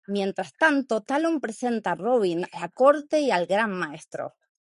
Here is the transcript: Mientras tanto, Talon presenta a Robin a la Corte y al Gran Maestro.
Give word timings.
Mientras 0.07 0.55
tanto, 0.57 1.01
Talon 1.03 1.39
presenta 1.39 1.91
a 1.91 1.95
Robin 1.95 2.45
a 2.51 2.59
la 2.61 2.69
Corte 2.69 3.19
y 3.21 3.29
al 3.29 3.45
Gran 3.45 3.71
Maestro. 3.71 4.33